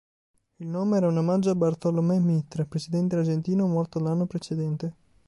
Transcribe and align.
Il 0.55 0.67
nome 0.67 0.97
era 0.97 1.05
un 1.09 1.17
omaggio 1.17 1.51
a 1.51 1.55
Bartolomé 1.55 2.17
Mitre, 2.19 2.65
presidente 2.65 3.17
argentino 3.17 3.67
morto 3.67 3.99
l'anno 3.99 4.25
precedente. 4.25 4.95